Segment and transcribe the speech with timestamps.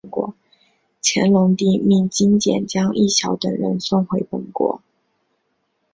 [1.03, 4.81] 乾隆帝命金简将益晓等人送回本国。